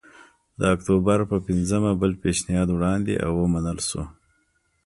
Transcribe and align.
د 0.59 0.61
اکتوبر 0.75 1.19
په 1.31 1.37
پنځمه 1.47 1.91
بل 2.01 2.11
پېشنهاد 2.23 2.69
وړاندې 2.71 3.13
او 3.25 3.31
ومنل 3.43 3.79
شو 3.89 4.03